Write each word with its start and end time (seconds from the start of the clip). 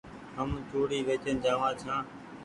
هم 0.35 0.49
چوڙي 0.69 0.99
وچيئن 1.07 1.35
جآ 1.43 1.51
وآن 1.59 1.73
ڇآن۔ 1.81 2.03